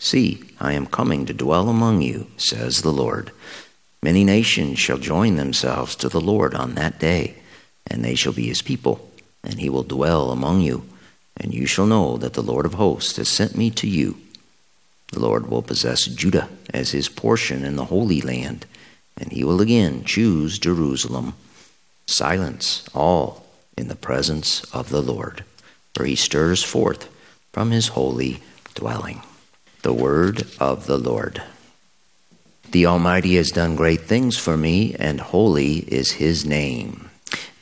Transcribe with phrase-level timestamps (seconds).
[0.00, 3.32] See, I am coming to dwell among you, says the Lord.
[4.02, 7.34] Many nations shall join themselves to the Lord on that day,
[7.86, 9.10] and they shall be his people,
[9.44, 10.88] and he will dwell among you.
[11.36, 14.16] And you shall know that the Lord of hosts has sent me to you.
[15.12, 18.64] The Lord will possess Judah as his portion in the Holy Land,
[19.18, 21.34] and he will again choose Jerusalem.
[22.06, 23.44] Silence all
[23.76, 25.44] in the presence of the Lord,
[25.94, 27.10] for he stirs forth
[27.52, 28.42] from his holy
[28.74, 29.20] dwelling.
[29.82, 31.42] The word of the Lord.
[32.70, 37.08] The Almighty has done great things for me, and holy is his name.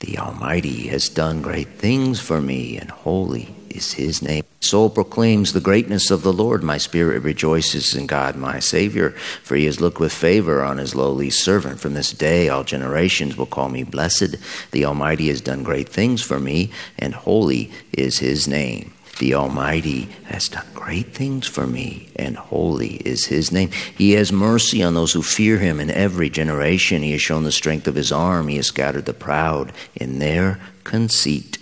[0.00, 4.44] The Almighty has done great things for me, and holy is his name.
[4.60, 6.64] Soul proclaims the greatness of the Lord.
[6.64, 9.10] My spirit rejoices in God, my Savior,
[9.42, 11.78] for he has looked with favor on his lowly servant.
[11.78, 14.36] From this day, all generations will call me blessed.
[14.72, 18.92] The Almighty has done great things for me, and holy is his name.
[19.18, 23.70] The Almighty has done great things for me, and holy is his name.
[23.96, 27.02] He has mercy on those who fear him in every generation.
[27.02, 28.48] He has shown the strength of his arm.
[28.48, 31.57] He has scattered the proud in their conceit.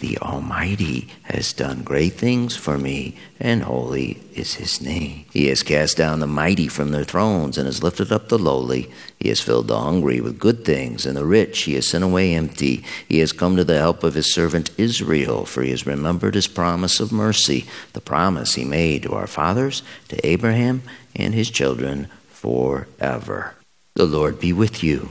[0.00, 5.26] The Almighty has done great things for me, and holy is his name.
[5.30, 8.90] He has cast down the mighty from their thrones and has lifted up the lowly.
[9.18, 12.34] He has filled the hungry with good things, and the rich he has sent away
[12.34, 12.82] empty.
[13.08, 16.48] He has come to the help of his servant Israel, for he has remembered his
[16.48, 20.82] promise of mercy, the promise he made to our fathers, to Abraham
[21.14, 23.54] and his children forever.
[23.94, 25.10] The Lord be with you.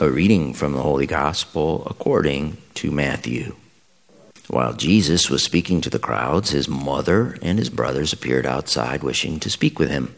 [0.00, 3.56] A reading from the Holy Gospel according to Matthew.
[4.48, 9.40] While Jesus was speaking to the crowds, his mother and his brothers appeared outside wishing
[9.40, 10.14] to speak with him.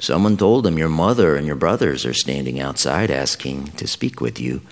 [0.00, 4.40] Someone told him, Your mother and your brothers are standing outside asking to speak with
[4.40, 4.62] you.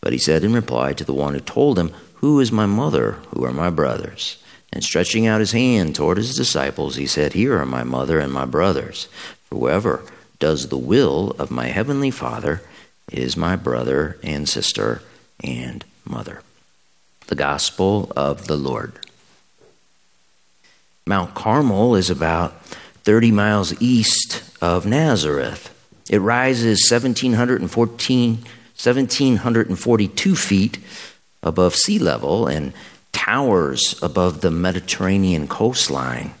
[0.00, 3.12] But he said in reply to the one who told him, Who is my mother?
[3.34, 4.38] Who are my brothers?
[4.72, 8.32] And stretching out his hand toward his disciples, he said, Here are my mother and
[8.32, 9.08] my brothers.
[9.48, 10.04] For whoever
[10.38, 12.62] does the will of my heavenly Father,
[13.10, 15.02] is my brother and sister
[15.42, 16.42] and mother.
[17.26, 18.92] The Gospel of the Lord.
[21.06, 22.64] Mount Carmel is about
[23.04, 25.70] 30 miles east of Nazareth.
[26.08, 30.78] It rises 1714, 1742 feet
[31.42, 32.72] above sea level and
[33.12, 36.34] towers above the Mediterranean coastline.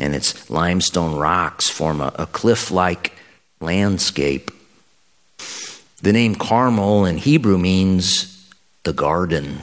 [0.00, 3.12] And its limestone rocks form a, a cliff like
[3.60, 4.50] landscape
[6.02, 8.44] the name Carmel in Hebrew means
[8.82, 9.62] the garden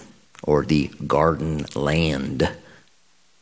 [0.50, 2.50] or the garden land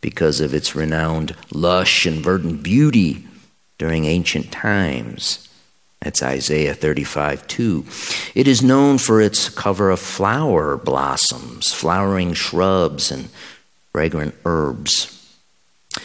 [0.02, 3.26] because of its renowned lush and verdant beauty
[3.78, 5.48] during ancient times.
[6.02, 7.86] That's Isaiah 35 2.
[8.36, 13.30] It is known for its cover of flower blossoms, flowering shrubs, and
[13.94, 15.34] fragrant herbs.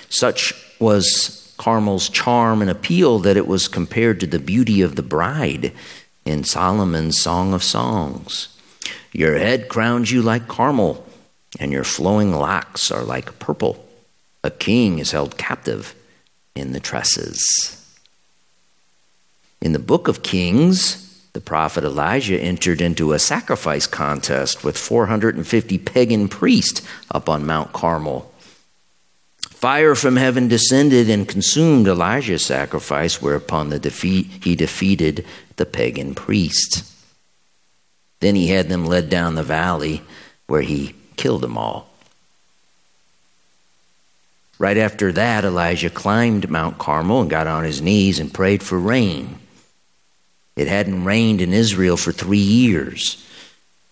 [0.09, 5.03] Such was Carmel's charm and appeal that it was compared to the beauty of the
[5.03, 5.73] bride
[6.25, 8.57] in Solomon's Song of Songs.
[9.13, 11.07] Your head crowns you like Carmel,
[11.61, 13.87] and your flowing locks are like purple.
[14.45, 15.95] A king is held captive
[16.55, 17.79] in the tresses.
[19.61, 25.79] In the book of Kings, the prophet Elijah entered into a sacrifice contest with 450
[25.79, 28.31] pagan priests up on Mount Carmel.
[29.39, 35.25] Fire from heaven descended and consumed Elijah's sacrifice, whereupon the defeat, he defeated
[35.57, 36.92] the pagan priests.
[38.23, 40.01] Then he had them led down the valley
[40.47, 41.91] where he killed them all.
[44.61, 48.79] Right after that, Elijah climbed Mount Carmel and got on his knees and prayed for
[48.79, 49.41] rain.
[50.55, 53.27] It hadn't rained in Israel for three years,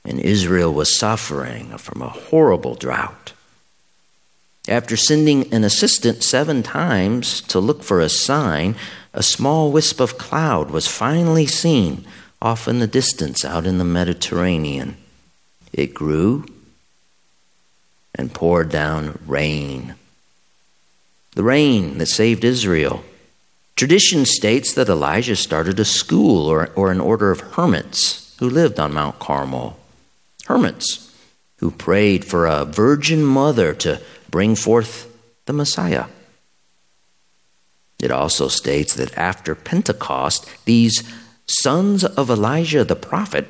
[0.05, 3.33] and Israel was suffering from a horrible drought.
[4.69, 8.77] After sending an assistant seven times to look for a sign,
[9.13, 12.07] a small wisp of cloud was finally seen
[12.43, 14.97] off in the distance out in the Mediterranean.
[15.73, 16.47] It grew
[18.15, 19.95] and poured down rain.
[21.35, 23.05] The rain that saved Israel.
[23.77, 28.81] Tradition states that Elijah started a school or, or an order of hermits who lived
[28.81, 29.79] on Mount Carmel.
[30.47, 31.11] Hermits
[31.59, 34.01] who prayed for a virgin mother to
[34.31, 35.15] bring forth
[35.45, 36.07] the Messiah.
[38.01, 41.03] It also states that after Pentecost, these
[41.51, 43.49] sons of Elijah the prophet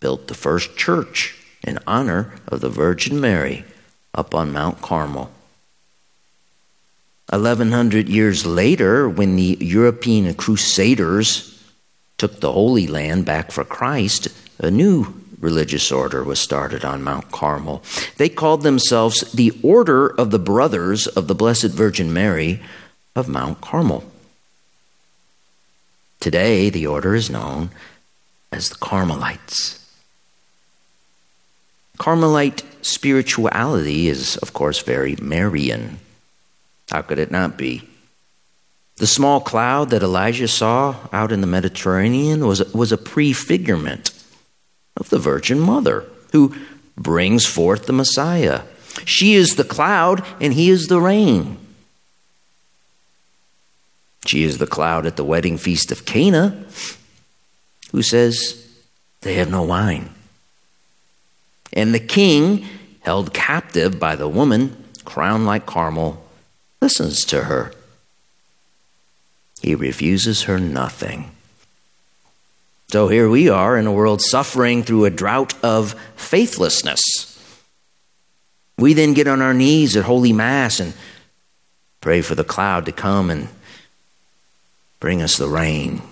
[0.00, 3.64] built the first church in honor of the Virgin Mary
[4.14, 5.30] up on Mount Carmel.
[7.30, 11.52] 1100 years later, when the European crusaders
[12.18, 14.28] took the Holy Land back for Christ,
[14.58, 17.82] a new religious order was started on Mount Carmel.
[18.16, 22.60] They called themselves the Order of the Brothers of the Blessed Virgin Mary
[23.14, 24.04] of Mount Carmel.
[26.26, 27.70] Today, the order is known
[28.50, 29.78] as the Carmelites.
[31.98, 36.00] Carmelite spirituality is, of course, very Marian.
[36.90, 37.88] How could it not be?
[38.96, 44.10] The small cloud that Elijah saw out in the Mediterranean was, was a prefigurement
[44.96, 46.56] of the Virgin Mother who
[46.96, 48.62] brings forth the Messiah.
[49.04, 51.56] She is the cloud and he is the rain.
[54.26, 56.64] She is the cloud at the wedding feast of Cana
[57.92, 58.66] who says
[59.22, 60.10] they have no wine.
[61.72, 62.66] And the king,
[63.00, 66.22] held captive by the woman, crowned like Carmel,
[66.80, 67.72] listens to her.
[69.62, 71.30] He refuses her nothing.
[72.88, 77.32] So here we are in a world suffering through a drought of faithlessness.
[78.78, 80.94] We then get on our knees at Holy Mass and
[82.00, 83.48] pray for the cloud to come and
[85.00, 86.02] bring us the rain.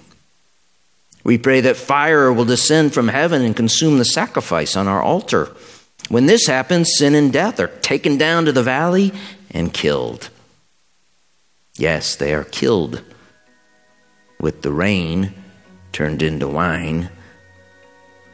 [1.25, 5.51] We pray that fire will descend from heaven and consume the sacrifice on our altar.
[6.11, 9.13] When this happens, sin and death are taken down to the valley
[9.51, 10.29] and killed.
[11.77, 13.03] Yes, they are killed
[14.39, 15.33] with the rain
[15.93, 17.09] turned into wine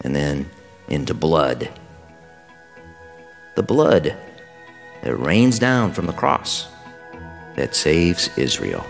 [0.02, 0.50] and then
[0.88, 1.70] into blood.
[3.54, 4.16] The blood
[5.02, 6.66] that rains down from the cross
[7.56, 8.84] that saves Israel.